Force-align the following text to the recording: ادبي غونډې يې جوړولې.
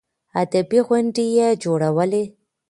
ادبي 0.41 0.79
غونډې 0.87 1.25
يې 1.37 1.47
جوړولې. 1.63 2.23